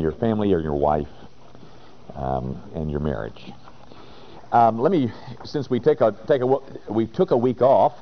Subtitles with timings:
[0.00, 1.08] your family or your wife
[2.14, 3.52] um, and your marriage.
[4.52, 5.10] Um, let me,
[5.44, 6.46] since we take a take a
[6.92, 7.94] we took a week off,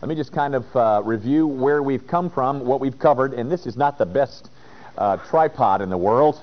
[0.00, 3.50] let me just kind of uh, review where we've come from, what we've covered, and
[3.50, 4.50] this is not the best
[4.96, 6.40] uh, tripod in the world,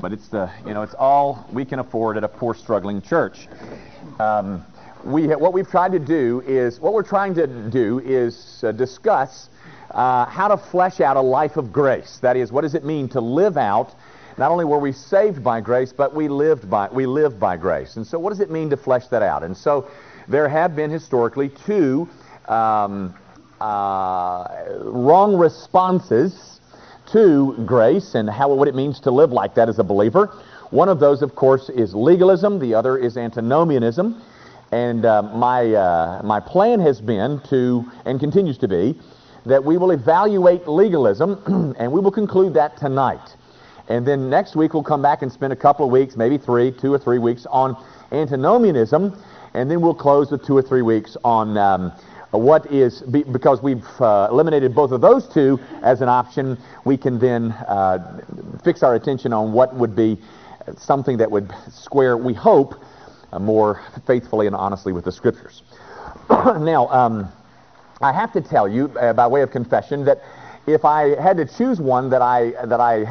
[0.00, 3.48] but it's the you know it's all we can afford at a poor struggling church.
[4.18, 4.64] Um,
[5.04, 9.48] we what we've tried to do is what we're trying to do is uh, discuss
[9.90, 12.18] uh, how to flesh out a life of grace.
[12.20, 13.94] That is, what does it mean to live out?
[14.38, 17.96] Not only were we saved by grace, but we lived by we live by grace.
[17.96, 19.42] And so, what does it mean to flesh that out?
[19.42, 19.90] And so,
[20.28, 22.08] there have been historically two
[22.46, 23.14] um,
[23.60, 24.46] uh,
[24.84, 26.60] wrong responses
[27.12, 30.26] to grace and how what it means to live like that as a believer.
[30.70, 32.60] One of those, of course, is legalism.
[32.60, 34.22] The other is antinomianism.
[34.70, 39.00] And uh, my uh, my plan has been to, and continues to be,
[39.46, 43.34] that we will evaluate legalism, and we will conclude that tonight.
[43.88, 46.70] And then next week we'll come back and spend a couple of weeks, maybe three,
[46.70, 47.76] two or three weeks on
[48.12, 49.18] antinomianism,
[49.54, 51.92] and then we'll close with two or three weeks on um,
[52.30, 57.18] what is, because we've uh, eliminated both of those two as an option, we can
[57.18, 58.20] then uh,
[58.62, 60.18] fix our attention on what would be
[60.76, 62.74] something that would square, we hope,
[63.32, 65.62] uh, more faithfully and honestly with the Scriptures.
[66.30, 67.28] now, um,
[68.00, 70.22] I have to tell you, uh, by way of confession, that
[70.68, 73.04] if I had to choose one that I that I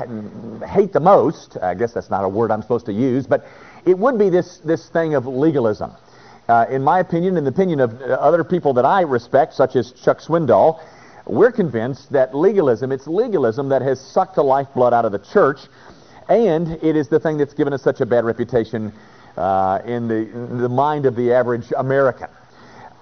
[0.65, 3.45] hate the most, I guess that's not a word I'm supposed to use, but
[3.85, 5.91] it would be this this thing of legalism.
[6.47, 9.75] Uh, in my opinion, in the opinion of uh, other people that I respect, such
[9.75, 10.79] as Chuck Swindoll,
[11.25, 15.59] we're convinced that legalism, it's legalism that has sucked the lifeblood out of the church,
[16.29, 18.93] and it is the thing that's given us such a bad reputation
[19.35, 22.29] uh, in, the, in the mind of the average American.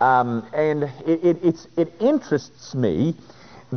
[0.02, 3.16] Um, and it, it, it, interests me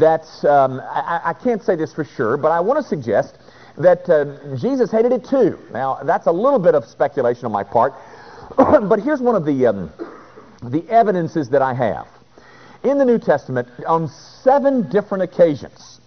[0.01, 3.39] that, um, I, I, can't say this for sure, but I want to suggest
[3.77, 5.59] that uh, Jesus hated it too.
[5.73, 7.95] Now, that's a little bit of speculation on my part,
[8.57, 9.93] but here's one of the, um,
[10.63, 12.07] the evidences that I have.
[12.84, 16.01] In the New Testament, on seven different occasions,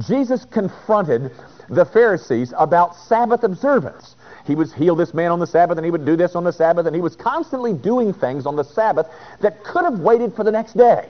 [0.00, 1.32] Jesus confronted
[1.68, 4.16] the Pharisees about Sabbath observance.
[4.46, 6.52] He was healed this man on the Sabbath, and he would do this on the
[6.52, 9.06] Sabbath, and he was constantly doing things on the Sabbath
[9.40, 11.08] that could have waited for the next day.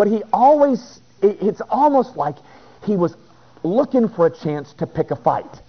[0.00, 2.36] But he always, it's almost like
[2.86, 3.18] he was
[3.62, 5.60] looking for a chance to pick a fight.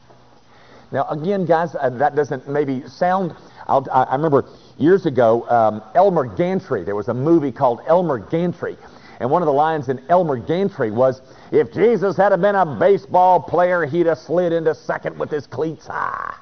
[0.93, 3.35] Now, again, guys, uh, that doesn't maybe sound.
[3.67, 4.45] I'll, i remember
[4.77, 6.85] years ago, um, Elmer Gantry.
[6.85, 8.77] There was a movie called Elmer Gantry,
[9.19, 11.21] and one of the lines in Elmer Gantry was,
[11.51, 15.87] if Jesus had been a baseball player, he'd have slid into second with his cleats
[15.87, 16.33] high.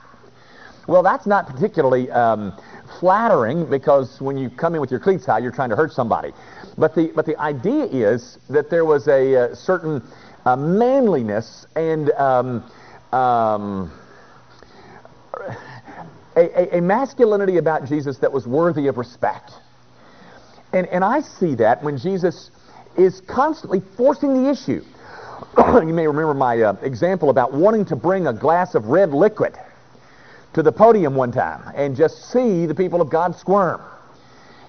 [0.89, 2.51] Well, that's not particularly um,
[2.99, 6.31] flattering because when you come in with your cleats high, you're trying to hurt somebody.
[6.79, 10.01] But the, but the idea is that there was a, a uh, certain
[10.45, 12.63] uh, manliness and um,
[13.13, 13.91] um,
[16.35, 19.51] a, a, masculinity about Jesus that was worthy of respect.
[20.73, 22.49] And, and I see that when Jesus
[22.97, 24.83] is constantly forcing the issue.
[25.85, 29.55] you may remember my uh, example about wanting to bring a glass of red liquid
[30.53, 33.81] to the podium one time and just see the people of God squirm.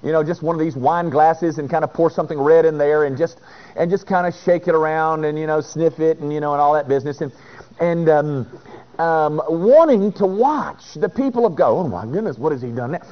[0.03, 2.79] You know, just one of these wine glasses and kind of pour something red in
[2.79, 3.41] there and just
[3.77, 6.53] and just kind of shake it around and you know sniff it and you know
[6.53, 7.33] and all that business and
[7.81, 8.61] and um,
[8.99, 11.71] um, wanting to watch the people of God.
[11.71, 13.03] Oh my goodness, what has he done now?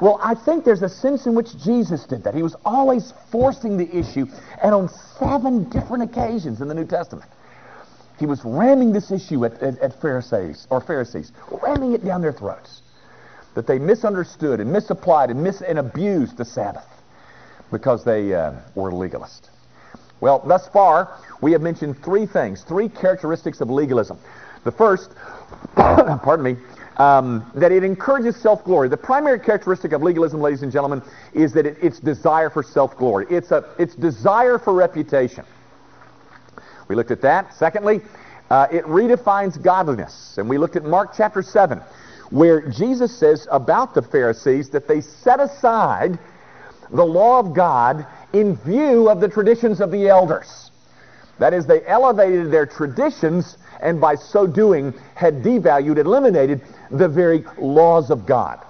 [0.00, 2.34] Well, I think there's a sense in which Jesus did that.
[2.34, 4.26] He was always forcing the issue,
[4.62, 7.30] and on seven different occasions in the New Testament,
[8.18, 11.32] he was ramming this issue at, at, at Pharisees or Pharisees,
[11.62, 12.82] ramming it down their throats
[13.54, 16.86] that they misunderstood and misapplied and mis and abused the Sabbath
[17.70, 19.50] because they uh, were legalist.
[20.20, 24.18] Well, thus far we have mentioned three things, three characteristics of legalism.
[24.64, 25.10] The first,
[25.74, 26.56] pardon me,
[26.96, 28.88] um, that it encourages self-glory.
[28.88, 31.02] The primary characteristic of legalism, ladies and gentlemen,
[31.32, 33.26] is that it, it's desire for self-glory.
[33.28, 35.44] It's, a, it's desire for reputation.
[36.88, 37.54] We looked at that.
[37.54, 38.00] Secondly,
[38.50, 40.36] uh, it redefines godliness.
[40.38, 41.80] And we looked at Mark chapter 7,
[42.30, 46.18] where Jesus says about the Pharisees that they set aside
[46.90, 50.70] the law of God in view of the traditions of the elders.
[51.38, 56.60] That is, they elevated their traditions and by so doing had devalued, eliminated
[56.90, 58.64] the very laws of God.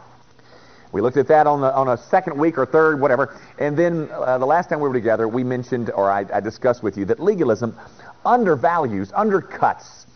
[0.93, 3.37] We looked at that on, the, on a second week or third, whatever.
[3.58, 6.84] And then uh, the last time we were together, we mentioned, or I, I discussed
[6.84, 7.76] with you, that legalism
[8.25, 10.06] undervalues, undercuts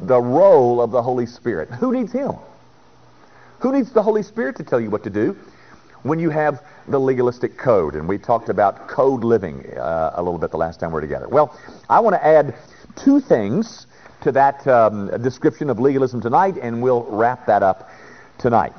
[0.00, 1.68] the role of the Holy Spirit.
[1.70, 2.32] Who needs Him?
[3.60, 5.36] Who needs the Holy Spirit to tell you what to do
[6.02, 7.96] when you have the legalistic code?
[7.96, 11.00] And we talked about code living uh, a little bit the last time we were
[11.00, 11.28] together.
[11.28, 11.58] Well,
[11.90, 12.54] I want to add
[12.96, 13.86] two things
[14.20, 17.90] to that um, description of legalism tonight, and we'll wrap that up
[18.38, 18.72] tonight.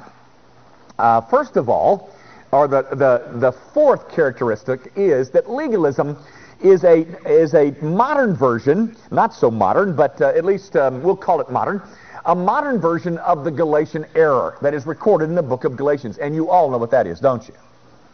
[0.97, 2.13] Uh, first of all,
[2.51, 6.17] or the, the, the fourth characteristic is that legalism
[6.61, 11.15] is a, is a modern version, not so modern, but uh, at least um, we'll
[11.15, 11.81] call it modern,
[12.25, 16.17] a modern version of the Galatian error that is recorded in the book of Galatians.
[16.17, 17.53] And you all know what that is, don't you?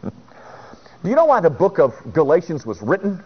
[1.02, 3.22] Do you know why the book of Galatians was written?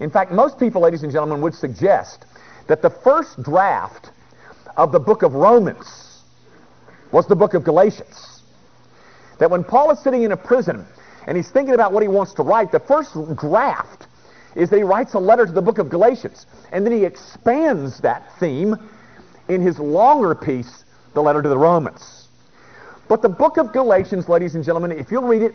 [0.00, 2.26] In fact, most people, ladies and gentlemen, would suggest
[2.68, 4.10] that the first draft
[4.76, 6.22] of the book of Romans
[7.10, 8.42] was the book of Galatians.
[9.38, 10.86] That when Paul is sitting in a prison
[11.26, 14.07] and he's thinking about what he wants to write, the first draft
[14.58, 16.46] is that he writes a letter to the book of Galatians.
[16.72, 18.76] And then he expands that theme
[19.48, 20.84] in his longer piece,
[21.14, 22.26] the letter to the Romans.
[23.08, 25.54] But the book of Galatians, ladies and gentlemen, if you'll read it,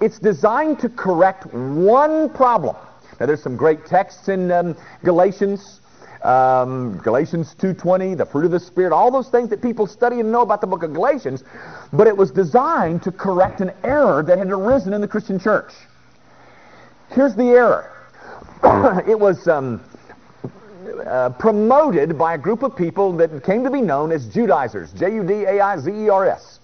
[0.00, 2.74] it's designed to correct one problem.
[3.20, 5.80] Now, there's some great texts in um, Galatians,
[6.22, 10.32] um, Galatians 2.20, the fruit of the Spirit, all those things that people study and
[10.32, 11.44] know about the book of Galatians,
[11.92, 15.72] but it was designed to correct an error that had arisen in the Christian church.
[17.10, 17.97] Here's the error.
[19.06, 19.80] it was um,
[21.06, 26.58] uh, promoted by a group of people that came to be known as Judaizers, J-U-D-A-I-Z-E-R-S.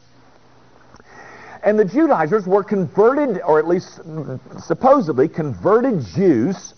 [1.62, 4.00] And the Judaizers were converted, or at least
[4.58, 6.74] supposedly converted Jews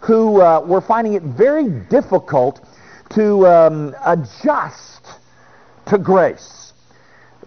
[0.00, 2.66] who uh, were finding it very difficult
[3.10, 5.06] to um, adjust
[5.86, 6.74] to grace.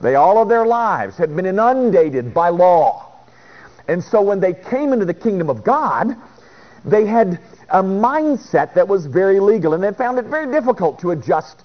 [0.01, 3.11] They all of their lives had been inundated by law.
[3.87, 6.15] And so when they came into the kingdom of God,
[6.85, 7.39] they had
[7.69, 11.63] a mindset that was very legal, and they found it very difficult to adjust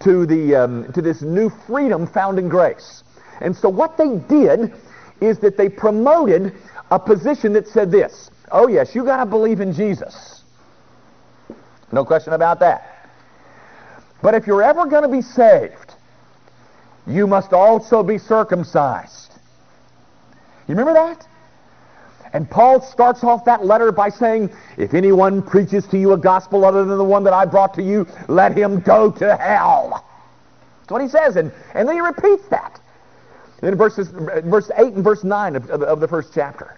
[0.00, 3.02] to, the, um, to this new freedom found in grace.
[3.40, 4.72] And so what they did
[5.20, 6.52] is that they promoted
[6.90, 10.42] a position that said this, oh yes, you got to believe in Jesus.
[11.92, 13.10] No question about that.
[14.22, 15.94] But if you're ever going to be saved,
[17.06, 19.32] you must also be circumcised.
[20.66, 21.26] You remember that?
[22.34, 26.64] And Paul starts off that letter by saying, If anyone preaches to you a gospel
[26.64, 30.04] other than the one that I brought to you, let him go to hell.
[30.80, 31.36] That's what he says.
[31.36, 32.80] And, and then he repeats that.
[33.62, 36.76] In verses, verse 8 and verse 9 of, of, of the first chapter.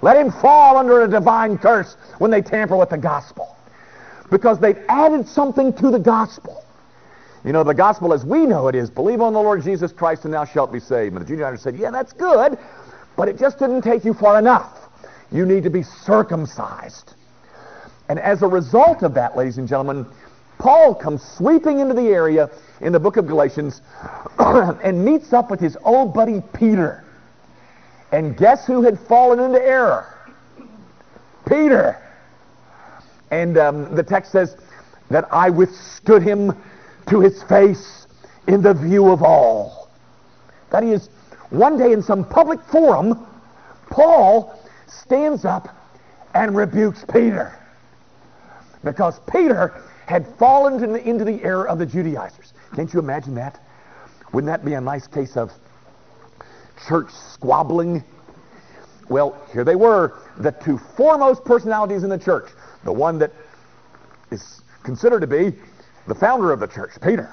[0.00, 3.54] Let him fall under a divine curse when they tamper with the gospel.
[4.30, 6.64] Because they've added something to the gospel.
[7.44, 10.24] You know, the gospel as we know it is, believe on the Lord Jesus Christ
[10.24, 11.14] and thou shalt be saved.
[11.14, 12.58] And the Judaizers said, yeah, that's good,
[13.16, 14.83] but it just didn't take you far enough.
[15.34, 17.14] You need to be circumcised.
[18.08, 20.06] And as a result of that, ladies and gentlemen,
[20.58, 22.48] Paul comes sweeping into the area
[22.80, 23.82] in the book of Galatians
[24.38, 27.02] and meets up with his old buddy Peter.
[28.12, 30.06] And guess who had fallen into error?
[31.48, 32.00] Peter.
[33.32, 34.56] And um, the text says
[35.10, 36.56] that I withstood him
[37.08, 38.06] to his face
[38.46, 39.90] in the view of all.
[40.70, 41.08] That is,
[41.50, 43.26] one day in some public forum,
[43.90, 44.60] Paul
[45.02, 45.68] stands up
[46.34, 47.58] and rebukes Peter.
[48.82, 52.52] Because Peter had fallen into the, into the error of the Judaizers.
[52.74, 53.60] Can't you imagine that?
[54.32, 55.52] Wouldn't that be a nice case of
[56.86, 58.04] church squabbling?
[59.08, 62.50] Well, here they were, the two foremost personalities in the church.
[62.84, 63.32] The one that
[64.30, 65.54] is considered to be
[66.06, 67.32] the founder of the church, Peter.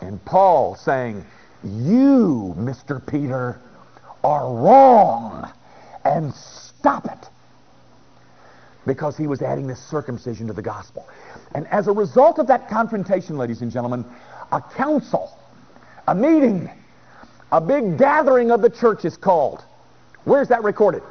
[0.00, 1.24] And Paul saying,
[1.64, 3.04] You, Mr.
[3.04, 3.60] Peter,
[4.22, 5.50] are wrong
[6.06, 7.28] and stop it.
[8.86, 11.08] Because he was adding this circumcision to the gospel.
[11.54, 14.04] And as a result of that confrontation, ladies and gentlemen,
[14.52, 15.36] a council,
[16.06, 16.70] a meeting,
[17.50, 19.64] a big gathering of the church is called.
[20.24, 21.02] Where's that recorded?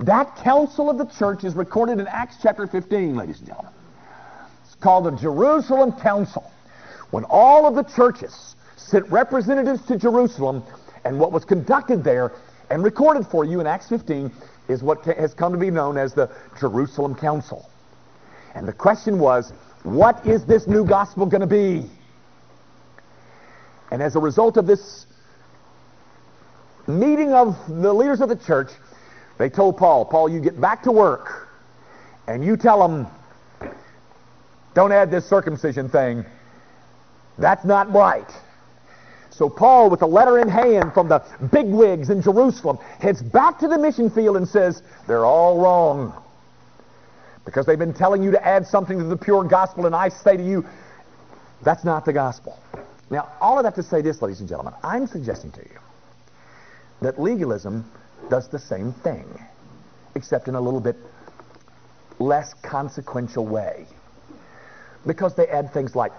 [0.00, 3.72] That council of the church is recorded in Acts chapter 15, ladies and gentlemen.
[4.64, 6.50] It's called the Jerusalem Council.
[7.10, 10.64] When all of the churches sent representatives to Jerusalem,
[11.04, 12.32] and what was conducted there
[12.70, 14.32] and recorded for you in Acts 15
[14.68, 17.68] is what has come to be known as the Jerusalem Council.
[18.54, 21.90] And the question was, what is this new gospel going to be?
[23.90, 25.06] And as a result of this
[26.86, 28.70] meeting of the leaders of the church,
[29.38, 31.48] they told Paul, Paul, you get back to work
[32.26, 33.06] and you tell them,
[34.74, 36.24] don't add this circumcision thing.
[37.38, 38.30] That's not right.
[39.36, 43.68] So Paul, with a letter in hand from the bigwigs in Jerusalem, heads back to
[43.68, 46.14] the mission field and says, they're all wrong.
[47.44, 50.36] Because they've been telling you to add something to the pure gospel, and I say
[50.36, 50.64] to you,
[51.62, 52.60] that's not the gospel.
[53.10, 55.78] Now, all of that to say this, ladies and gentlemen, I'm suggesting to you
[57.00, 57.90] that legalism
[58.30, 59.26] does the same thing,
[60.14, 60.96] except in a little bit
[62.20, 63.86] less consequential way.
[65.04, 66.12] Because they add things like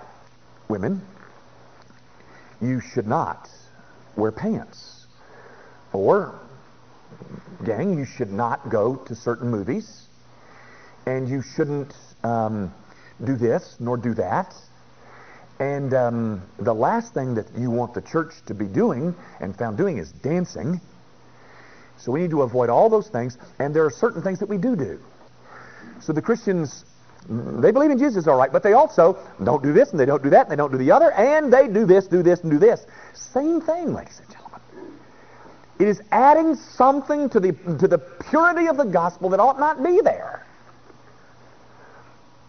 [0.68, 1.02] women,
[2.68, 3.50] you should not
[4.16, 5.06] wear pants.
[5.94, 6.40] Or,
[7.64, 10.08] gang, you should not go to certain movies.
[11.06, 11.94] And you shouldn't
[12.24, 12.74] um,
[13.24, 14.54] do this nor do that.
[15.60, 19.78] And um, the last thing that you want the church to be doing and found
[19.78, 20.82] doing is dancing.
[21.98, 23.38] So we need to avoid all those things.
[23.60, 25.00] And there are certain things that we do do.
[26.02, 26.84] So the Christians,
[27.28, 30.22] they believe in Jesus, all right, but they also don't do this and they don't
[30.22, 32.52] do that and they don't do the other, and they do this, do this, and
[32.52, 32.86] do this.
[33.14, 34.62] Same thing, ladies and gentlemen.
[35.80, 39.84] It is adding something to the, to the purity of the gospel that ought not
[39.84, 40.46] be there.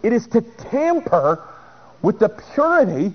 [0.02, 1.42] It is to tamper
[2.02, 3.14] with the purity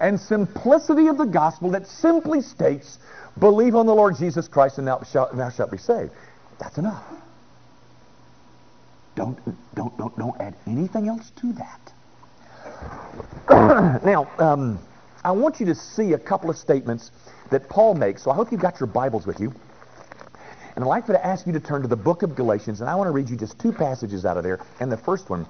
[0.00, 2.98] and simplicity of the gospel that simply states,
[3.38, 6.10] believe on the Lord Jesus Christ and thou shalt, thou shalt be saved.
[6.58, 7.04] That's enough.
[9.14, 9.38] Don't,
[9.74, 11.92] don't, don't, don't add anything else to that.
[14.04, 14.78] now, um,
[15.24, 17.10] I want you to see a couple of statements
[17.50, 18.22] that Paul makes.
[18.22, 19.52] So I hope you've got your Bibles with you.
[20.74, 22.94] And I'd like to ask you to turn to the book of Galatians, and I
[22.94, 24.58] want to read you just two passages out of there.
[24.80, 25.46] And the first one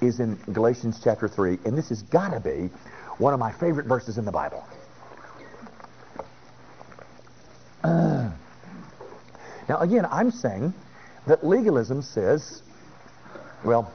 [0.00, 2.70] is in Galatians chapter 3, and this has got to be
[3.18, 4.64] one of my favorite verses in the Bible.
[7.82, 8.30] Uh,
[9.68, 10.72] now, again, I'm saying
[11.26, 12.62] that legalism says
[13.64, 13.92] well,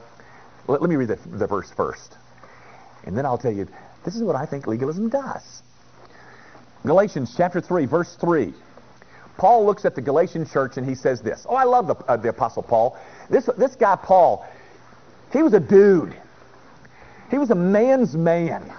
[0.66, 2.16] let, let me read the, the verse first.
[3.04, 3.68] And then I'll tell you,
[4.04, 5.62] this is what I think legalism does.
[6.84, 8.52] Galatians chapter 3, verse 3.
[9.36, 11.46] Paul looks at the Galatian church and he says this.
[11.48, 12.98] Oh, I love the, uh, the Apostle Paul.
[13.28, 14.46] This, this guy, Paul,
[15.32, 16.16] he was a dude.
[17.30, 18.72] He was a man's man.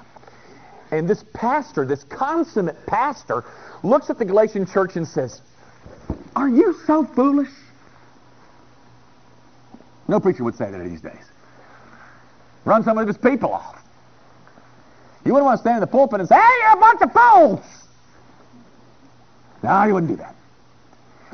[0.90, 3.44] And this pastor, this consummate pastor,
[3.84, 5.42] looks at the Galatian church and says,
[6.36, 7.52] Are you so foolish?
[10.08, 11.24] No preacher would say that these days.
[12.66, 13.82] Run some of his people off.
[15.26, 17.12] You wouldn't want to stand in the pulpit and say, hey, you're a bunch of
[17.12, 17.66] fools.
[19.64, 20.36] No, he wouldn't do that.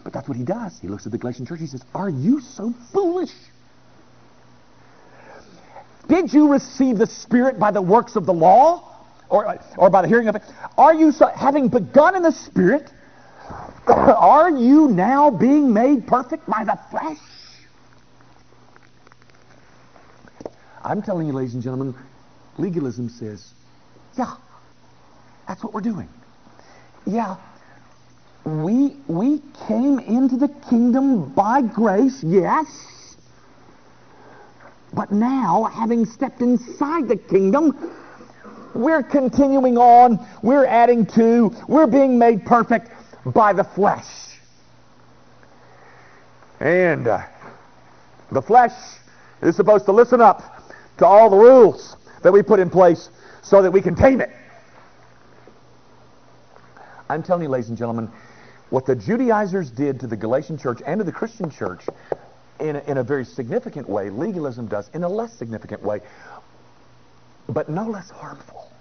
[0.03, 0.79] But that's what he does.
[0.79, 1.59] He looks at the Galatian church.
[1.59, 3.31] He says, are you so foolish?
[6.07, 8.89] Did you receive the Spirit by the works of the law?
[9.29, 10.43] Or, or by the hearing of it?
[10.77, 12.91] Are you, so, having begun in the Spirit,
[13.87, 17.17] are you now being made perfect by the flesh?
[20.83, 21.95] I'm telling you, ladies and gentlemen,
[22.57, 23.53] legalism says,
[24.17, 24.35] yeah,
[25.47, 26.09] that's what we're doing.
[27.05, 27.37] Yeah,
[28.45, 33.15] we, we came into the kingdom by grace, yes.
[34.93, 37.91] But now, having stepped inside the kingdom,
[38.75, 42.91] we're continuing on, we're adding to, we're being made perfect
[43.25, 44.05] by the flesh.
[46.59, 47.23] And uh,
[48.31, 48.73] the flesh
[49.41, 50.62] is supposed to listen up
[50.97, 53.09] to all the rules that we put in place
[53.41, 54.29] so that we can tame it.
[57.09, 58.09] I'm telling you, ladies and gentlemen,
[58.69, 61.85] what the Judaizers did to the Galatian church and to the Christian church
[62.59, 66.01] in a, in a very significant way, legalism does in a less significant way,
[67.49, 68.71] but no less harmful.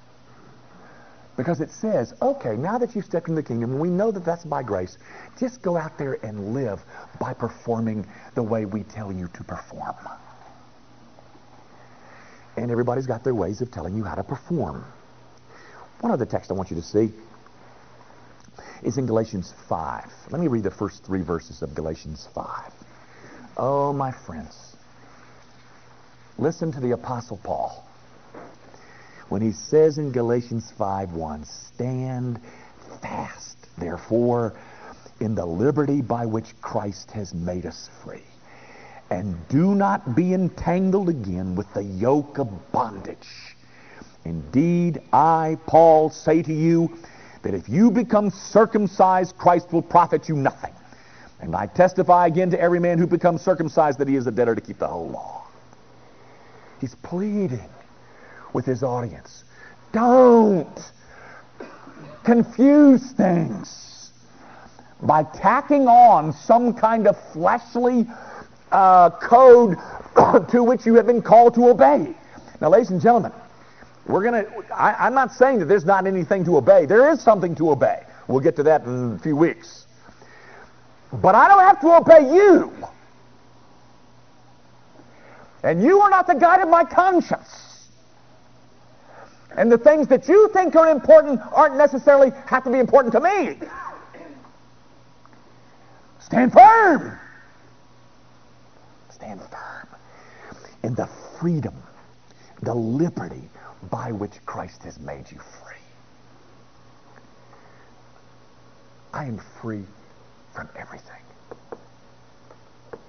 [1.37, 4.45] Because it says, okay, now that you've stepped into the kingdom, we know that that's
[4.45, 4.99] by grace,
[5.39, 6.81] just go out there and live
[7.19, 9.97] by performing the way we tell you to perform.
[12.57, 14.85] And everybody's got their ways of telling you how to perform.
[16.01, 17.13] One other text I want you to see
[18.83, 20.05] is in Galatians 5.
[20.31, 22.73] Let me read the first three verses of Galatians 5.
[23.57, 24.77] Oh, my friends,
[26.39, 27.87] listen to the Apostle Paul
[29.29, 32.39] when he says in Galatians 5:1, Stand
[33.01, 34.53] fast, therefore,
[35.21, 38.25] in the liberty by which Christ has made us free
[39.13, 43.57] and do not be entangled again with the yoke of bondage.
[44.25, 46.97] Indeed, I, Paul, say to you
[47.43, 50.73] that if you become circumcised, Christ will profit you nothing.
[51.41, 54.55] And I testify again to every man who becomes circumcised that he is a debtor
[54.55, 55.45] to keep the whole law.
[56.81, 57.69] He's pleading
[58.55, 59.45] with his audience.
[59.93, 60.81] Don't
[62.25, 64.11] confuse things
[65.03, 68.07] by tacking on some kind of fleshly
[68.73, 69.77] uh, code
[70.51, 72.15] to which you have been called to obey.
[72.61, 73.33] Now, ladies and gentlemen,
[74.07, 76.87] we're going to, I'm not saying that there's not anything to obey.
[76.87, 78.03] There is something to obey.
[78.29, 79.87] We'll get to that in a few weeks.
[81.13, 82.73] But I don't have to obey you.
[85.63, 87.89] And you are not the guide of my conscience.
[89.57, 93.21] And the things that you think are important aren't necessarily have to be important to
[93.21, 93.59] me.
[96.21, 97.19] Stand firm
[99.23, 99.89] stand firm.
[100.83, 101.07] in the
[101.39, 101.75] freedom,
[102.63, 103.49] the liberty
[103.89, 105.77] by which Christ has made you free.
[109.13, 109.85] I am free
[110.53, 111.23] from everything,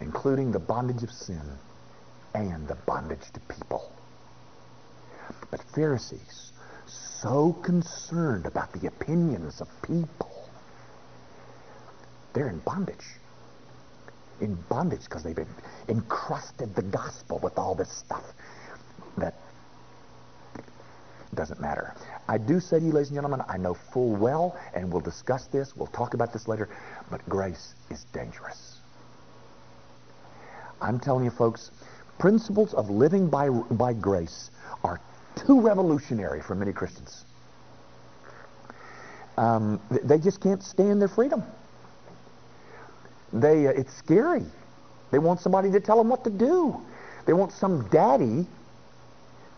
[0.02, 1.42] including the bondage of sin
[2.36, 3.92] and the bondage to people.
[5.50, 6.52] But Pharisees,
[6.86, 10.48] so concerned about the opinions of people,
[12.34, 13.18] they're in bondage.
[14.44, 15.40] In bondage because they've
[15.88, 18.26] encrusted the gospel with all this stuff
[19.18, 19.36] that
[21.34, 21.96] doesn't matter.
[22.28, 25.48] I do say to you, ladies and gentlemen, I know full well, and we'll discuss
[25.48, 26.68] this, we'll talk about this later,
[27.10, 28.80] but grace is dangerous.
[30.82, 31.72] I'm telling you, folks,
[32.20, 34.52] principles of living by, by grace
[34.84, 35.00] are
[35.36, 37.24] too revolutionary for many Christians.
[39.38, 41.44] Um, they just can't stand their freedom.
[43.34, 44.46] They, uh, it's scary.
[45.12, 46.78] They want somebody to tell them what to do.
[47.26, 48.46] They want some daddy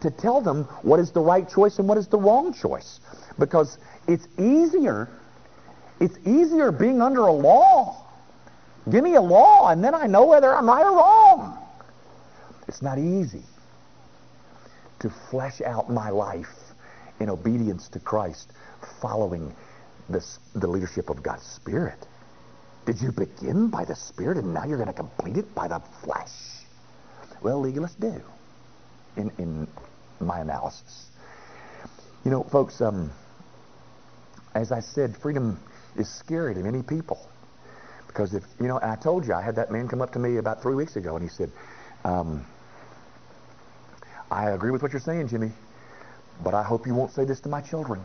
[0.02, 3.00] to tell them what is the right choice and what is the wrong choice.
[3.38, 3.78] Because
[4.08, 5.10] it's easier,
[6.00, 8.06] it's easier being under a law.
[8.90, 11.58] Give me a law and then I know whether I'm right or wrong.
[12.68, 13.44] It's not easy
[15.00, 16.54] to flesh out my life
[17.20, 18.52] in obedience to Christ,
[19.02, 19.54] following
[20.10, 22.08] this, the leadership of God's Spirit.
[22.86, 25.80] Did you begin by the Spirit and now you're going to complete it by the
[26.04, 26.30] flesh?
[27.42, 28.22] Well, legalists do
[29.18, 29.68] in, in
[30.20, 31.10] my analysis.
[32.24, 33.12] You know, folks, um,
[34.54, 35.60] as I said, freedom
[35.98, 37.20] is scary to many people.
[38.08, 40.38] Because if, you know, I told you, I had that man come up to me
[40.38, 41.52] about three weeks ago and he said,
[42.04, 42.46] um,
[44.32, 45.52] I agree with what you're saying, Jimmy,
[46.44, 48.04] but I hope you won't say this to my children.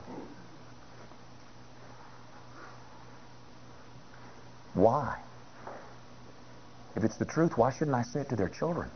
[4.74, 5.18] Why?
[6.96, 8.90] If it's the truth, why shouldn't I say it to their children?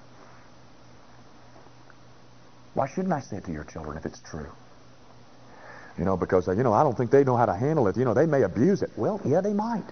[2.74, 4.50] Why shouldn't I say it to your children if it's true?
[5.96, 7.96] You know, because, uh, you know, I don't think they know how to handle it.
[7.96, 8.90] You know, they may abuse it.
[8.96, 9.84] Well, yeah, they might.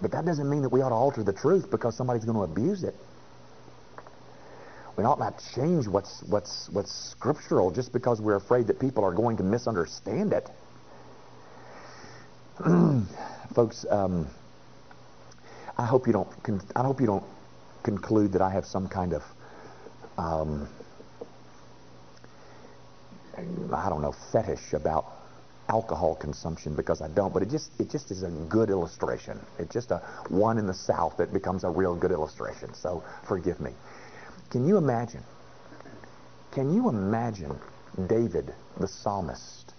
[0.00, 2.44] But that doesn't mean that we ought to alter the truth because somebody's going to
[2.44, 2.94] abuse it.
[4.96, 9.12] We ought not change what's, what's, what's scriptural just because we're afraid that people are
[9.12, 10.48] going to misunderstand it.
[13.52, 14.26] Folks, um,
[15.76, 16.28] I hope you don't.
[16.74, 17.24] I hope you don't
[17.82, 19.22] conclude that I have some kind of,
[20.16, 20.68] um,
[23.36, 25.06] I don't know, fetish about
[25.68, 27.32] alcohol consumption because I don't.
[27.32, 29.38] But it just it just is a good illustration.
[29.58, 32.72] It's just a one in the South that becomes a real good illustration.
[32.74, 33.72] So forgive me.
[34.50, 35.22] Can you imagine?
[36.52, 37.58] Can you imagine
[38.06, 39.74] David, the psalmist,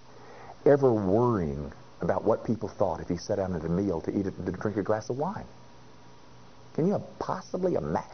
[0.65, 1.71] ever worrying
[2.05, 4.51] about what people thought if he sat down at a meal to eat a, to
[4.51, 5.45] drink a glass of wine?
[6.73, 8.09] Can you possibly imagine?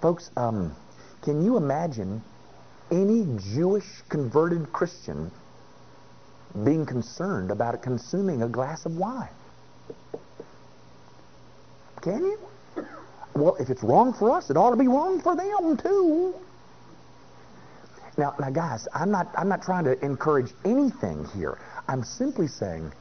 [0.00, 0.74] Folks, um,
[1.22, 2.22] can you imagine
[2.90, 5.30] any Jewish converted Christian
[6.64, 9.28] being concerned about consuming a glass of wine?
[12.00, 12.38] Can you?
[13.34, 16.34] Well, if it's wrong for us, it ought to be wrong for them too.
[18.16, 21.58] Now, now, guys, I'm not I'm not trying to encourage anything here.
[21.88, 22.92] I'm simply saying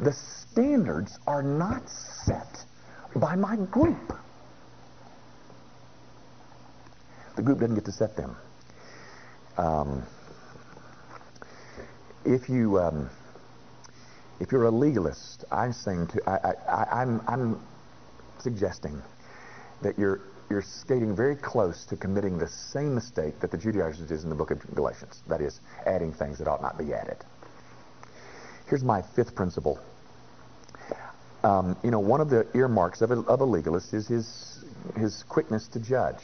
[0.00, 2.64] the standards are not set
[3.16, 4.12] by my group.
[7.36, 8.36] The group doesn't get to set them.
[9.56, 10.02] Um,
[12.24, 13.10] if you um,
[14.40, 17.60] if you're a legalist, I'm saying to I, I, I'm I'm
[18.38, 19.02] suggesting
[19.82, 24.22] that you're you're skating very close to committing the same mistake that the Judaizers did
[24.22, 25.22] in the book of Galatians.
[25.28, 27.18] That is, adding things that ought not be added.
[28.66, 29.78] Here's my fifth principle.
[31.44, 34.64] Um, you know, one of the earmarks of a, of a legalist is his
[34.96, 36.22] his quickness to judge,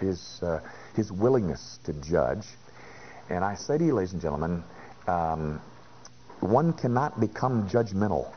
[0.00, 0.60] his uh,
[0.94, 2.46] his willingness to judge.
[3.28, 4.64] And I say to you, ladies and gentlemen,
[5.06, 5.60] um,
[6.40, 8.32] one cannot become judgmental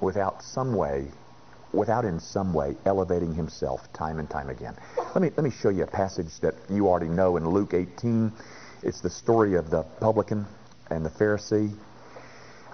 [0.00, 1.08] without some way
[1.74, 4.74] without in some way elevating himself time and time again.
[4.96, 8.32] Let me, let me show you a passage that you already know in Luke 18.
[8.82, 10.46] It's the story of the publican
[10.90, 11.74] and the Pharisee.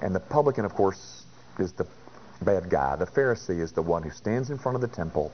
[0.03, 1.24] And the publican, of course,
[1.59, 1.87] is the
[2.42, 2.96] bad guy.
[2.96, 5.33] The Pharisee is the one who stands in front of the temple.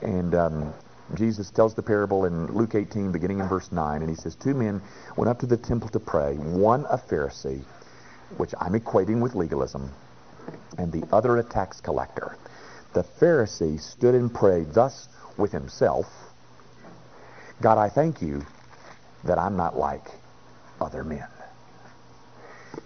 [0.00, 0.74] And um,
[1.14, 4.00] Jesus tells the parable in Luke 18, beginning in verse 9.
[4.00, 4.80] And he says, Two men
[5.16, 7.62] went up to the temple to pray, one a Pharisee,
[8.36, 9.90] which I'm equating with legalism,
[10.78, 12.36] and the other a tax collector.
[12.94, 16.06] The Pharisee stood and prayed thus with himself
[17.62, 18.44] God, I thank you
[19.22, 20.08] that I'm not like
[20.80, 21.28] other men.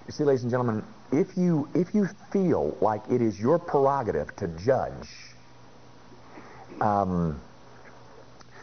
[0.07, 4.35] You see, ladies and gentlemen, if you, if you feel like it is your prerogative
[4.37, 5.09] to judge,
[6.81, 7.41] um,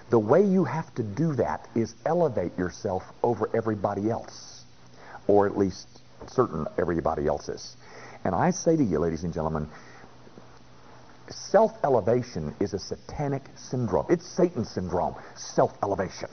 [0.09, 4.65] the way you have to do that is elevate yourself over everybody else,
[5.27, 5.87] or at least
[6.27, 7.75] certain everybody else's.
[8.23, 9.67] And I say to you, ladies and gentlemen,
[11.29, 14.05] self-elevation is a satanic syndrome.
[14.09, 16.29] It's Satan's syndrome, self-elevation.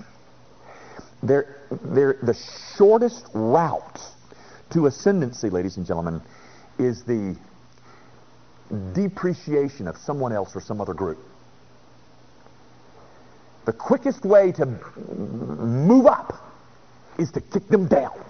[1.22, 2.34] They're, they're, the
[2.76, 4.00] shortest route
[4.70, 6.20] to ascendancy, ladies and gentlemen,
[6.78, 7.36] is the
[8.92, 11.18] depreciation of someone else or some other group.
[13.66, 16.34] The quickest way to move up
[17.18, 18.24] is to kick them down.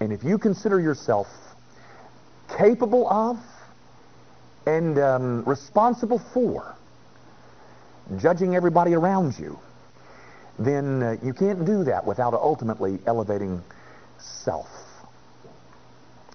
[0.00, 1.28] And if you consider yourself
[2.56, 3.38] capable of
[4.66, 6.74] and um, responsible for
[8.18, 9.58] judging everybody around you,
[10.58, 13.62] then uh, you can't do that without ultimately elevating
[14.22, 14.68] self.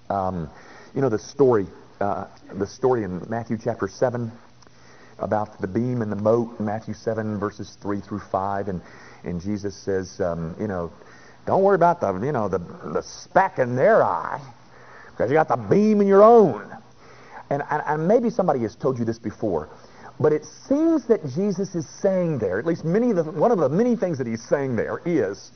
[0.09, 0.49] Um,
[0.95, 1.67] you know the story,
[1.99, 4.31] uh, the story in Matthew chapter 7
[5.19, 8.81] about the beam and the mote, Matthew 7 verses 3 through 5, and,
[9.23, 10.91] and Jesus says, um, you know,
[11.45, 14.39] don't worry about the, you know, the, the speck in their eye,
[15.11, 16.71] because you got the beam in your own.
[17.49, 19.69] And, and, and maybe somebody has told you this before,
[20.19, 23.59] but it seems that Jesus is saying there, at least many of the, one of
[23.59, 25.51] the many things that he's saying there is,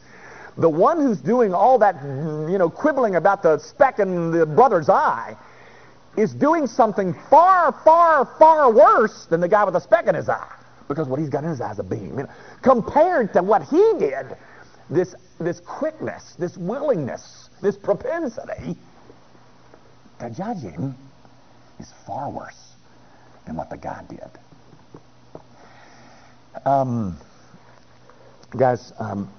[0.58, 4.90] the one who's doing all that, you know, quibbling about the speck in the brother's
[4.90, 5.36] eye
[6.18, 10.28] is doing something far, far, far worse than the guy with the speck in his
[10.28, 10.56] eye.
[10.88, 12.18] Because what he's got in his eye is a beam.
[12.18, 12.30] You know,
[12.62, 14.36] compared to what he did,
[14.90, 18.76] this, this quickness, this willingness, this propensity
[20.20, 20.96] to judge him
[21.80, 22.74] is far worse
[23.46, 24.30] than what the guy did.
[26.66, 27.18] Um,
[28.58, 29.32] guys, um,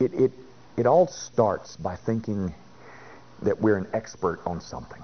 [0.00, 0.32] it, it,
[0.76, 2.54] it all starts by thinking
[3.42, 5.02] that we're an expert on something.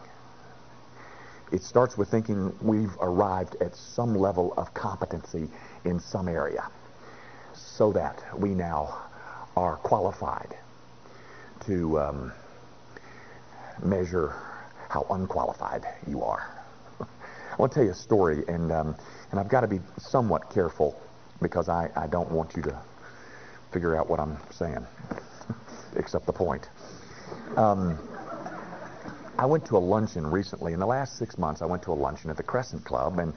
[1.53, 5.49] It starts with thinking we've arrived at some level of competency
[5.85, 6.69] in some area
[7.55, 8.97] so that we now
[9.57, 10.57] are qualified
[11.67, 12.33] to um,
[13.83, 14.35] measure
[14.89, 16.51] how unqualified you are.
[17.01, 18.97] I want to tell you a story, and, um,
[19.31, 21.01] and I've got to be somewhat careful
[21.41, 22.79] because I, I don't want you to
[23.73, 24.87] figure out what I'm saying,
[25.97, 26.69] except the point.
[27.57, 27.99] Um,
[29.39, 30.73] I went to a luncheon recently.
[30.73, 33.35] In the last six months, I went to a luncheon at the Crescent Club, and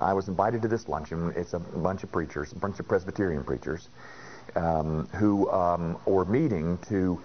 [0.00, 1.32] I was invited to this luncheon.
[1.36, 3.88] It's a bunch of preachers, a bunch of Presbyterian preachers,
[4.54, 7.20] um, who um, were meeting to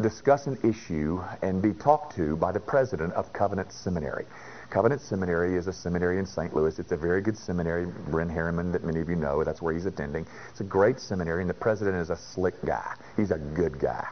[0.00, 4.26] discuss an issue and be talked to by the president of Covenant Seminary.
[4.70, 6.54] Covenant Seminary is a seminary in St.
[6.54, 6.78] Louis.
[6.78, 7.86] It's a very good seminary.
[7.86, 10.26] Bren Harriman, that many of you know, that's where he's attending.
[10.50, 12.94] It's a great seminary, and the president is a slick guy.
[13.16, 14.06] He's a good guy.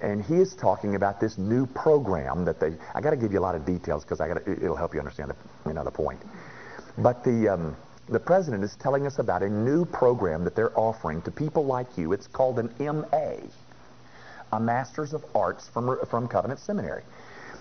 [0.00, 2.74] And he is talking about this new program that they.
[2.94, 5.00] I got to give you a lot of details because I got it'll help you
[5.00, 6.20] understand the, you know, the point.
[6.98, 7.76] But the um,
[8.08, 11.96] the president is telling us about a new program that they're offering to people like
[11.96, 12.12] you.
[12.12, 13.34] It's called an MA,
[14.52, 17.02] a Master's of Arts from from Covenant Seminary.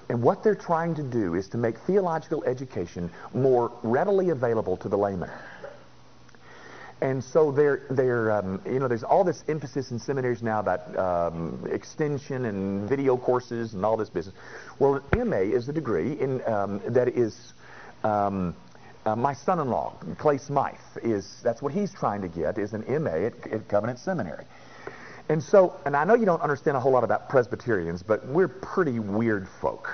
[0.09, 4.89] And what they're trying to do is to make theological education more readily available to
[4.89, 5.29] the layman.
[7.01, 10.97] And so they're, they're um, you know, there's all this emphasis in seminaries now about
[10.97, 14.35] um, extension and video courses and all this business.
[14.77, 17.53] Well, an MA is a degree in, um, that is,
[18.03, 18.55] um,
[19.03, 23.09] uh, my son-in-law, Clay Smythe, is, that's what he's trying to get, is an MA
[23.09, 24.45] at, at Covenant Seminary.
[25.31, 28.49] And so, and I know you don't understand a whole lot about Presbyterians, but we're
[28.49, 29.89] pretty weird folk.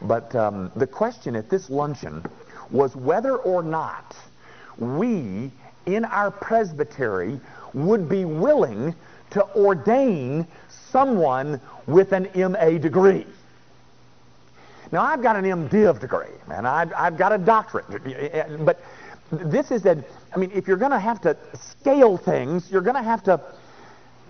[0.00, 2.24] But um, the question at this luncheon
[2.70, 4.16] was whether or not
[4.78, 5.50] we
[5.84, 7.38] in our presbytery
[7.74, 8.94] would be willing
[9.32, 13.26] to ordain someone with an MA degree.
[14.92, 18.64] Now, I've got an MDiv degree, and I've, I've got a doctorate.
[18.64, 18.80] But
[19.30, 19.98] this is that,
[20.34, 23.38] I mean, if you're going to have to scale things, you're going to have to,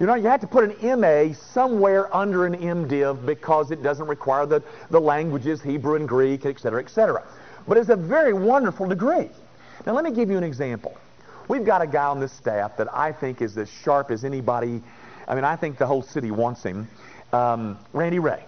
[0.01, 4.07] you know, you have to put an MA somewhere under an MDiv because it doesn't
[4.07, 7.23] require the, the languages, Hebrew and Greek, et cetera, et cetera.
[7.69, 9.29] But it's a very wonderful degree.
[9.87, 10.97] Now, let me give you an example.
[11.49, 14.83] We've got a guy on this staff that I think is as sharp as anybody.
[15.29, 16.89] I mean, I think the whole city wants him.
[17.35, 18.43] Um, Randy Ray.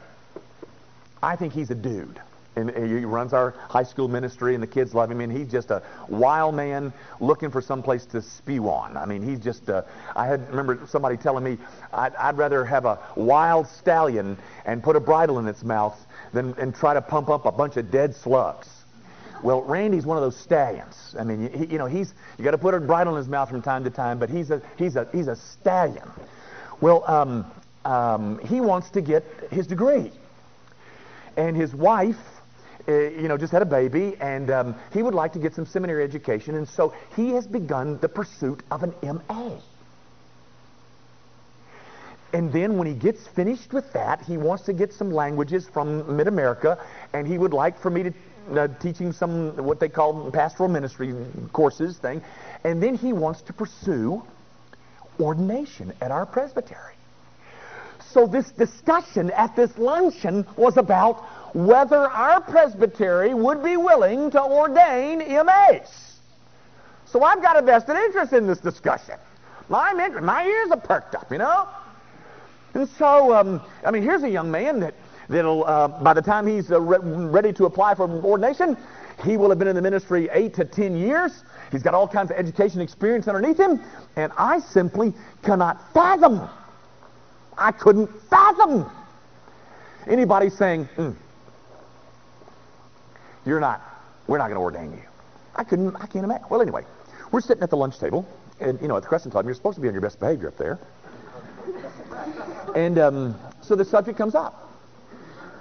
[1.23, 2.19] I think he's a dude.
[2.55, 5.21] And he runs our high school ministry, and the kids love him.
[5.21, 8.97] And he's just a wild man looking for some place to spew on.
[8.97, 9.71] I mean, he's just.
[9.71, 9.83] Uh,
[10.15, 11.57] I had remember somebody telling me
[11.93, 14.37] I'd, I'd rather have a wild stallion
[14.67, 15.99] and put a bridle in its mouth
[16.35, 18.69] than and try to pump up a bunch of dead slugs.
[19.43, 21.17] Well, Randy's one of those stallions.
[21.19, 23.49] I mean, he, you know, he's you got to put a bridle in his mouth
[23.49, 26.09] from time to time, but he's a he's a he's a stallion.
[26.81, 27.51] Well, um,
[27.85, 30.12] um, he wants to get his degree,
[31.37, 32.17] and his wife
[32.88, 35.66] uh, you know, just had a baby, and um, he would like to get some
[35.66, 39.59] seminary education, and so he has begun the pursuit of an MA.
[42.33, 46.16] And then when he gets finished with that, he wants to get some languages from
[46.16, 46.79] Mid-America,
[47.12, 48.12] and he would like for me to
[48.53, 51.14] uh, teach him some what they call pastoral ministry
[51.53, 52.23] courses thing,
[52.64, 54.23] and then he wants to pursue
[55.21, 56.95] ordination at our presbytery.
[58.12, 64.43] So this discussion at this luncheon was about whether our presbytery would be willing to
[64.43, 66.19] ordain MAs.
[67.07, 69.17] So I've got a vested interest in this discussion.
[69.69, 71.69] My, my ears are perked up, you know?
[72.75, 74.95] And so, um, I mean, here's a young man that,
[75.29, 78.77] that'll, uh, by the time he's uh, re- ready to apply for ordination,
[79.25, 81.45] he will have been in the ministry eight to ten years.
[81.71, 83.83] He's got all kinds of education experience underneath him,
[84.17, 85.12] and I simply
[85.43, 86.49] cannot fathom.
[87.57, 88.91] I couldn't fathom
[90.07, 91.15] anybody saying, mm,
[93.45, 93.81] "You're not.
[94.27, 95.03] We're not going to ordain you."
[95.55, 95.97] I couldn't.
[95.97, 96.47] I can't imagine.
[96.51, 96.85] Well, anyway,
[97.31, 98.27] we're sitting at the lunch table,
[98.61, 100.49] and you know, at the Crescent Club, you're supposed to be on your best behavior
[100.49, 100.79] up there.
[102.75, 104.71] And um, so the subject comes up.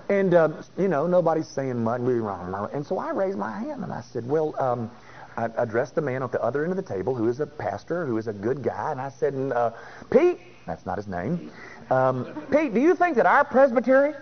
[0.10, 2.02] And, um, you know, nobody's saying much.
[2.02, 4.92] And so I raised my hand and I said, well, um,
[5.38, 8.06] I addressed the man at the other end of the table who is a pastor,
[8.06, 8.92] who is a good guy.
[8.92, 9.72] And I said, uh,
[10.10, 11.50] Pete, that's not his name.
[11.90, 14.14] Um, Pete, do you think that our presbytery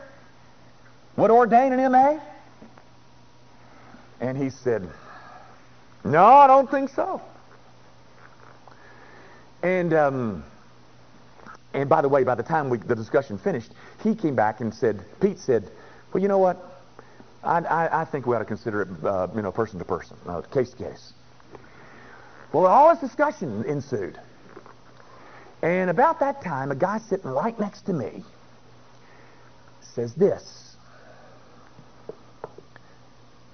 [1.18, 2.20] would ordain an MA?
[4.20, 4.88] And he said,
[6.04, 7.22] no, I don't think so.
[9.62, 10.44] And um,
[11.74, 13.72] and by the way, by the time we, the discussion finished,
[14.04, 15.70] he came back and said, Pete said,
[16.12, 16.66] well, you know what?
[17.44, 20.18] I, I, I think we ought to consider it, uh, you know, person to person,
[20.28, 21.14] uh, case to case.
[22.52, 24.20] Well, all this discussion ensued.
[25.62, 28.24] And about that time, a guy sitting right next to me
[29.82, 30.69] says this.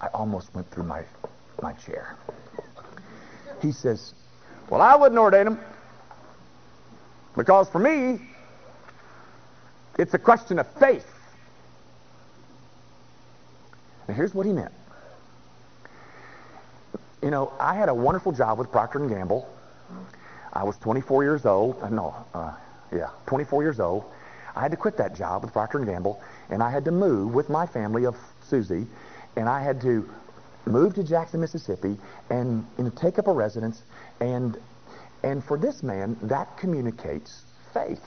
[0.01, 1.03] I almost went through my,
[1.61, 2.17] my chair.
[3.61, 4.13] He says,
[4.69, 5.59] well, I wouldn't ordain him.
[7.35, 8.19] Because for me,
[9.97, 11.07] it's a question of faith.
[14.07, 14.73] And here's what he meant.
[17.23, 19.49] You know, I had a wonderful job with Procter & Gamble.
[20.53, 21.81] I was 24 years old.
[21.81, 22.53] Uh, no, uh,
[22.93, 24.05] yeah, 24 years old.
[24.55, 27.33] I had to quit that job with Procter & Gamble, and I had to move
[27.33, 28.15] with my family of
[28.47, 28.87] Susie,
[29.35, 30.09] and I had to
[30.65, 31.97] move to Jackson, Mississippi,
[32.29, 33.83] and you know, take up a residence
[34.19, 34.57] and
[35.23, 37.43] and for this man, that communicates
[37.73, 38.03] faith.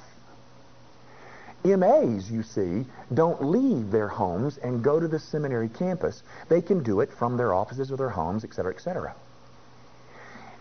[1.64, 6.23] MAs, you see, don't leave their homes and go to the seminary campus.
[6.49, 9.17] They can do it from their offices or their homes, etc., etc.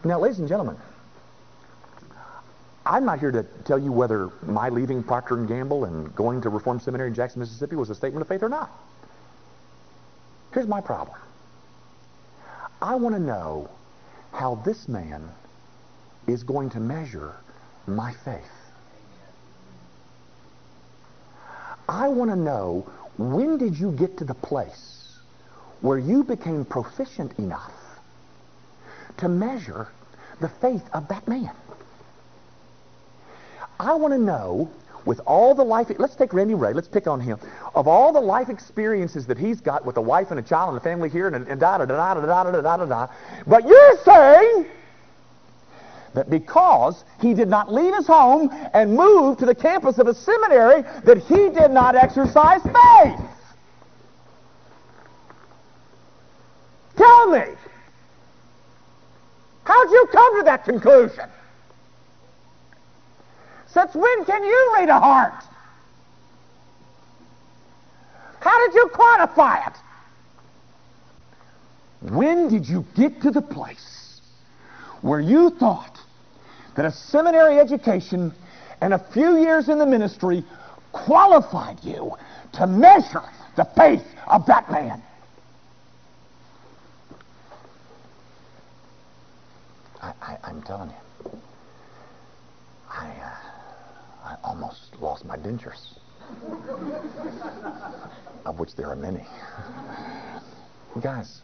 [0.03, 0.77] Now, ladies and gentlemen,
[2.83, 6.49] I'm not here to tell you whether my leaving Procter & Gamble and going to
[6.49, 8.71] Reformed Seminary in Jackson, Mississippi was a statement of faith or not.
[10.57, 11.15] Here's my problem.
[12.81, 13.69] I want to know
[14.31, 15.29] how this man
[16.25, 17.35] is going to measure
[17.85, 18.71] my faith.
[21.87, 25.19] I want to know when did you get to the place
[25.81, 27.75] where you became proficient enough
[29.17, 29.89] to measure
[30.41, 31.51] the faith of that man?
[33.79, 34.71] I want to know
[35.05, 37.39] with all the life, let's take Randy Ray, let's pick on him.
[37.75, 40.77] Of all the life experiences that he's got with a wife and a child and
[40.77, 43.07] a family here and, and da da da da da da da da da da.
[43.45, 44.67] But you're saying
[46.13, 50.13] that because he did not leave his home and move to the campus of a
[50.13, 53.19] seminary, that he did not exercise faith.
[56.95, 57.43] Tell me,
[59.63, 61.25] how'd you come to that conclusion?
[63.77, 65.43] Since when can you read a heart?
[68.39, 69.73] How did you quantify it?
[72.11, 74.19] When did you get to the place
[75.01, 75.99] where you thought
[76.75, 78.33] that a seminary education
[78.81, 80.43] and a few years in the ministry
[80.91, 82.15] qualified you
[82.53, 85.03] to measure the faith of that man.
[90.01, 91.31] I, am telling you,
[92.89, 93.47] I, uh,
[94.23, 95.99] I almost lost my dentures,
[98.45, 99.23] of which there are many.
[101.01, 101.41] Guys,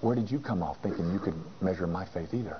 [0.00, 2.56] where did you come off thinking you could measure my faith either?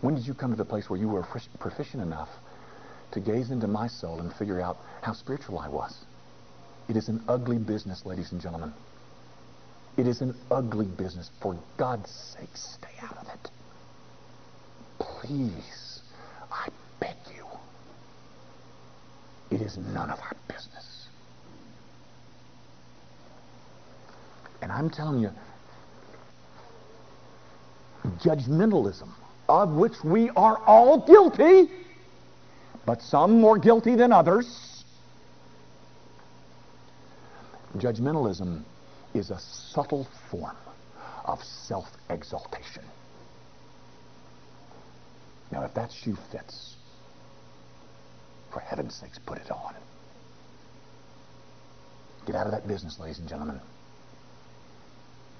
[0.00, 1.24] When did you come to the place where you were
[1.60, 2.30] proficient enough
[3.12, 5.96] to gaze into my soul and figure out how spiritual I was?
[6.88, 8.72] It is an ugly business, ladies and gentlemen.
[9.96, 11.30] It is an ugly business.
[11.40, 13.50] For God's sake, stay out of it.
[15.00, 16.02] Please,
[16.52, 16.68] I
[17.00, 17.46] beg you.
[19.50, 21.08] It is none of our business.
[24.62, 25.30] And I'm telling you,
[28.18, 29.08] judgmentalism,
[29.48, 31.70] of which we are all guilty,
[32.84, 34.84] but some more guilty than others.
[37.78, 38.62] Judgmentalism
[39.14, 40.56] is a subtle form
[41.24, 42.84] of self exaltation.
[45.50, 46.76] Now, if that shoe fits,
[48.52, 49.74] for heaven's sakes, put it on.
[52.26, 53.60] Get out of that business, ladies and gentlemen.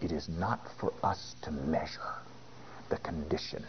[0.01, 2.15] It is not for us to measure
[2.89, 3.65] the condition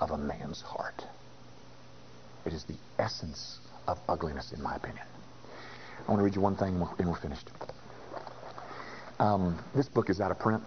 [0.00, 1.04] of a man's heart.
[2.44, 5.04] It is the essence of ugliness, in my opinion.
[6.06, 7.50] I want to read you one thing and we're finished.
[9.18, 10.62] Um, this book is out of print,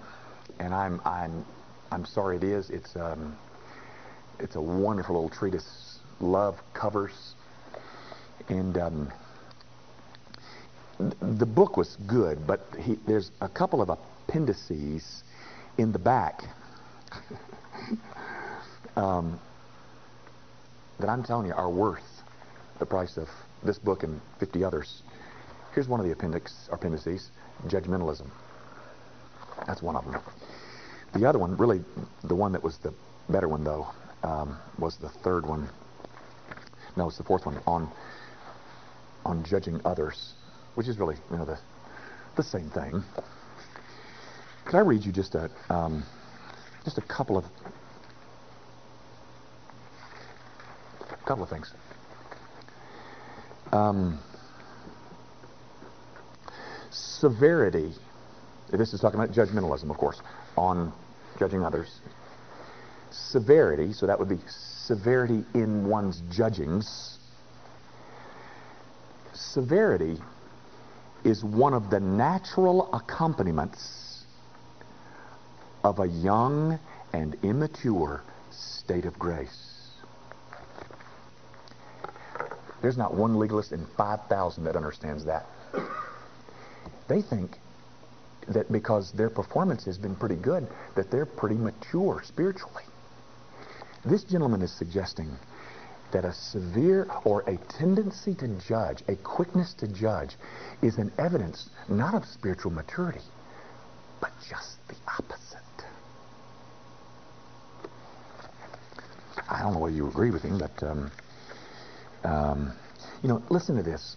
[0.59, 1.45] and I'm I'm
[1.91, 2.69] I'm sorry it is.
[2.69, 3.35] It's um,
[4.39, 5.99] it's a wonderful little treatise.
[6.19, 7.35] Love covers,
[8.49, 9.11] and um,
[10.99, 15.23] the book was good, but he, there's a couple of appendices
[15.77, 16.43] in the back
[18.95, 19.39] um,
[20.99, 22.23] that I'm telling you are worth
[22.79, 23.27] the price of
[23.63, 25.01] this book and 50 others.
[25.73, 27.29] Here's one of the appendix, appendices,
[27.67, 28.29] judgmentalism.
[29.65, 30.21] That's one of them.
[31.13, 31.83] The other one, really,
[32.23, 32.93] the one that was the
[33.29, 33.87] better one, though,
[34.23, 35.69] um, was the third one.
[36.95, 37.91] No, it's the fourth one on
[39.25, 40.33] on judging others,
[40.75, 41.59] which is really, you know, the
[42.35, 43.03] the same thing.
[44.65, 46.03] Could I read you just a um,
[46.83, 47.45] just a couple of
[51.09, 51.73] a couple of things.
[53.71, 54.19] Um,
[56.89, 57.93] severity.
[58.71, 60.21] This is talking about judgmentalism, of course,
[60.57, 60.93] on
[61.39, 61.99] judging others.
[63.11, 67.19] Severity, so that would be severity in one's judgings.
[69.33, 70.17] Severity
[71.23, 74.23] is one of the natural accompaniments
[75.83, 76.79] of a young
[77.13, 79.89] and immature state of grace.
[82.81, 85.45] There's not one legalist in 5,000 that understands that.
[87.07, 87.57] They think
[88.47, 92.83] that because their performance has been pretty good, that they're pretty mature spiritually.
[94.05, 95.29] This gentleman is suggesting
[96.11, 100.35] that a severe or a tendency to judge, a quickness to judge,
[100.81, 103.21] is an evidence not of spiritual maturity,
[104.19, 105.59] but just the opposite.
[109.49, 111.11] I don't know whether you agree with him, but um,
[112.23, 112.73] um,
[113.21, 114.15] you know, listen to this.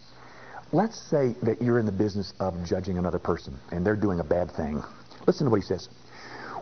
[0.72, 4.24] Let's say that you're in the business of judging another person and they're doing a
[4.24, 4.82] bad thing.
[5.26, 5.88] Listen to what he says.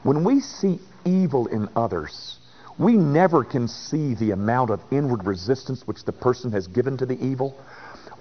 [0.02, 2.38] When we see evil in others,
[2.78, 7.06] we never can see the amount of inward resistance which the person has given to
[7.06, 7.56] the evil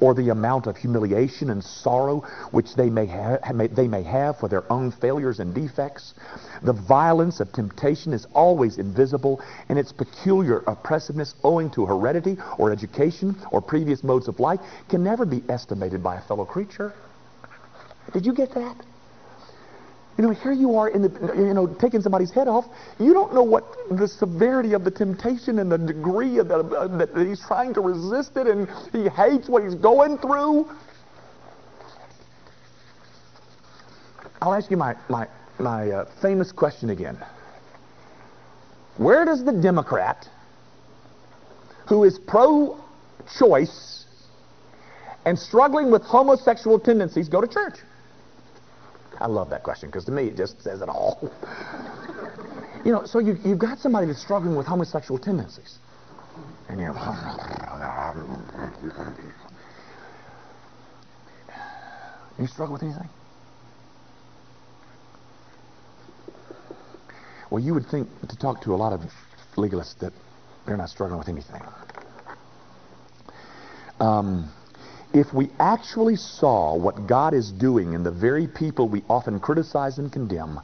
[0.01, 3.37] or the amount of humiliation and sorrow which they may, ha-
[3.71, 6.15] they may have for their own failures and defects.
[6.63, 12.71] The violence of temptation is always invisible, and its peculiar oppressiveness, owing to heredity or
[12.71, 14.59] education or previous modes of life,
[14.89, 16.93] can never be estimated by a fellow creature.
[18.11, 18.75] Did you get that?
[20.17, 22.65] You know, here you are in the, you know, taking somebody's head off.
[22.99, 26.87] You don't know what the severity of the temptation and the degree of the, uh,
[26.97, 30.69] that he's trying to resist it and he hates what he's going through.
[34.41, 35.27] I'll ask you my, my,
[35.59, 37.17] my uh, famous question again.
[38.97, 40.27] Where does the Democrat
[41.87, 44.05] who is pro-choice
[45.25, 47.75] and struggling with homosexual tendencies go to church?
[49.21, 51.31] I love that question because to me it just says it all.
[52.85, 55.77] you know, so you, you've got somebody that's struggling with homosexual tendencies.
[56.67, 56.93] And you're.
[62.39, 63.09] You struggle with anything?
[67.51, 69.01] Well, you would think to talk to a lot of
[69.57, 70.13] legalists that
[70.65, 71.61] they're not struggling with anything.
[73.99, 74.51] Um,
[75.13, 79.97] if we actually saw what God is doing in the very people we often criticize
[79.97, 80.59] and condemn,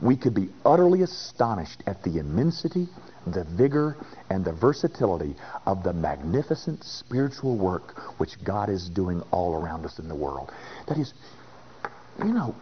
[0.00, 2.88] we could be utterly astonished at the immensity,
[3.26, 3.96] the vigor,
[4.30, 9.98] and the versatility of the magnificent spiritual work which God is doing all around us
[9.98, 10.50] in the world.
[10.88, 11.12] That is,
[12.18, 12.54] you know,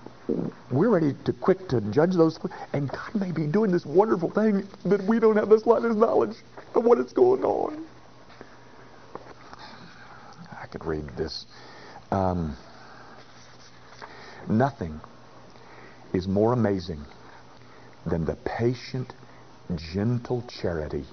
[0.70, 2.38] we're ready to quick to judge those,
[2.72, 6.36] and God may be doing this wonderful thing that we don't have the slightest knowledge
[6.74, 7.86] of what is going on
[10.70, 11.46] could read this.
[12.10, 12.56] Um,
[14.48, 15.00] nothing
[16.12, 17.04] is more amazing
[18.06, 19.14] than the patient,
[19.92, 21.04] gentle charity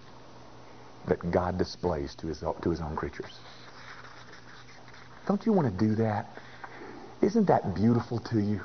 [1.08, 3.39] that God displays to his, to his own creatures.
[5.28, 6.28] Don't you want to do that?
[7.22, 8.62] Isn't that beautiful to you?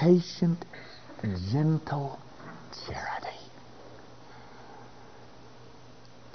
[0.00, 0.64] patient,
[1.52, 2.18] gentle
[2.86, 3.28] charity.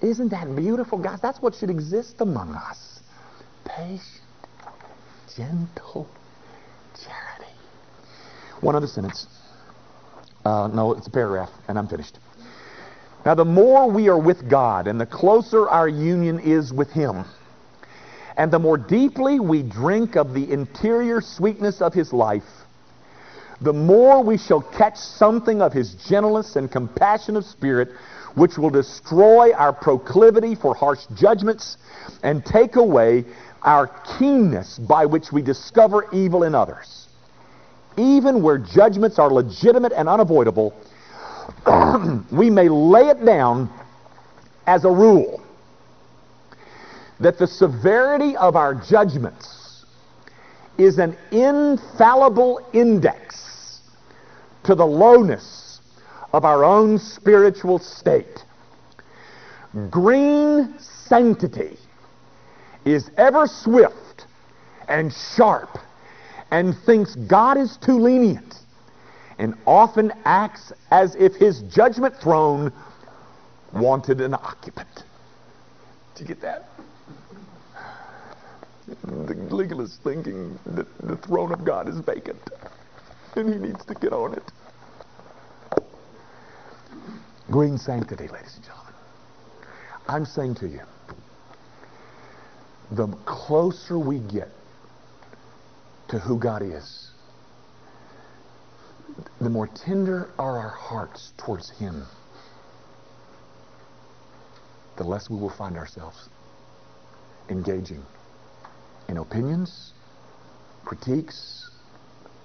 [0.01, 1.19] Isn't that beautiful, guys?
[1.21, 2.96] That's what should exist among us.
[3.77, 4.01] Patient,
[5.35, 6.07] gentle
[6.95, 7.53] charity.
[8.61, 9.27] One other sentence.
[10.43, 12.17] Uh, no, it's a paragraph, and I'm finished.
[13.23, 17.25] Now, the more we are with God and the closer our union is with Him,
[18.35, 22.49] and the more deeply we drink of the interior sweetness of His life,
[23.61, 27.89] the more we shall catch something of His gentleness and compassion of spirit,
[28.33, 31.77] which will destroy our proclivity for harsh judgments
[32.23, 33.25] and take away
[33.63, 33.87] our
[34.17, 37.07] keenness by which we discover evil in others.
[37.97, 40.73] Even where judgments are legitimate and unavoidable,
[42.31, 43.69] we may lay it down
[44.67, 45.43] as a rule
[47.19, 49.85] that the severity of our judgments
[50.77, 53.81] is an infallible index
[54.63, 55.79] to the lowness
[56.33, 58.43] of our own spiritual state.
[59.89, 61.77] Green sanctity
[62.93, 64.25] is ever swift
[64.87, 65.77] and sharp
[66.51, 68.55] and thinks God is too lenient
[69.37, 72.71] and often acts as if his judgment throne
[73.73, 75.03] wanted an occupant.
[76.15, 76.69] Do you get that?
[79.03, 82.39] The legalist thinking that the throne of God is vacant
[83.35, 84.51] and he needs to get on it.
[87.51, 88.93] Green sanctity, ladies and gentlemen.
[90.07, 90.81] I'm saying to you,
[92.91, 94.49] the closer we get
[96.09, 97.11] to who God is,
[99.41, 102.05] the more tender are our hearts towards Him,
[104.95, 106.29] the less we will find ourselves
[107.49, 108.03] engaging
[109.07, 109.93] in opinions,
[110.85, 111.69] critiques,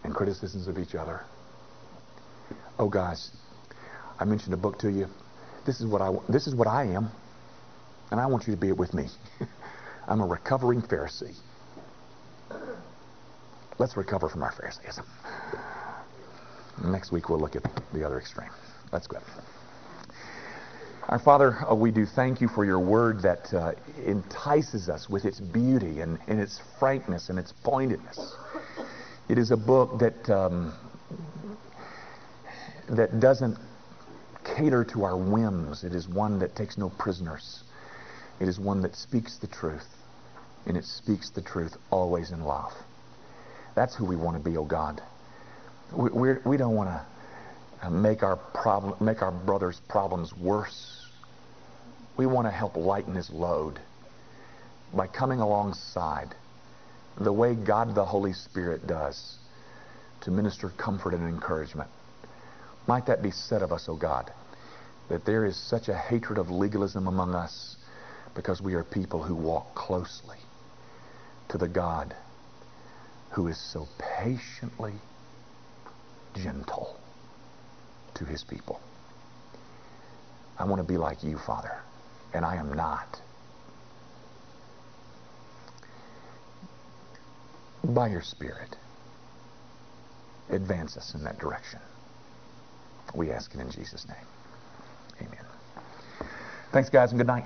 [0.05, 1.22] and criticisms of each other.
[2.78, 3.30] Oh, guys,
[4.18, 5.09] I mentioned a book to you.
[5.66, 7.11] This is what I this is what I am,
[8.11, 9.09] and I want you to be it with me.
[10.09, 11.36] I'm a recovering Pharisee.
[13.78, 15.05] Let's recover from our Pharisaism.
[16.84, 18.50] Next week we'll look at the other extreme.
[18.92, 19.18] Let's go.
[21.09, 23.72] Our Father, uh, we do thank you for your word that uh,
[24.05, 28.36] entices us with its beauty and, and, its frankness and its pointedness.
[29.28, 30.72] It is a book that um,
[32.88, 33.59] that doesn't
[34.44, 35.84] cater to our whims.
[35.84, 37.64] It is one that takes no prisoners.
[38.43, 39.86] It is one that speaks the truth,
[40.66, 42.72] and it speaks the truth always in love.
[43.76, 45.01] That's who we want to be, oh God.
[45.93, 50.36] We, we're, we do not want to uh, make our problem, make our brother's problems
[50.36, 51.07] worse.
[52.16, 53.78] We want to help lighten his load
[54.93, 56.34] by coming alongside
[57.20, 59.38] the way God the Holy Spirit does
[60.22, 61.90] to minister comfort and encouragement.
[62.88, 64.32] Might that be said of us, O oh God,
[65.11, 67.76] that there is such a hatred of legalism among us
[68.35, 70.39] because we are people who walk closely
[71.49, 72.14] to the God
[73.30, 74.93] who is so patiently
[76.35, 76.99] gentle
[78.14, 78.80] to his people.
[80.59, 81.80] I want to be like you, Father,
[82.35, 83.20] and I am not.
[87.85, 88.76] By your Spirit,
[90.51, 91.80] advance us in that direction.
[93.14, 94.16] We ask it in Jesus' name.
[95.20, 95.45] Amen.
[96.70, 97.45] Thanks, guys, and good night.